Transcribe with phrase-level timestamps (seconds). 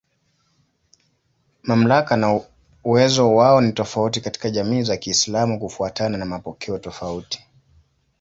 [1.63, 2.41] Mamlaka na
[2.83, 7.47] uwezo wao ni tofauti katika jamii za Kiislamu kufuatana na mapokeo tofauti.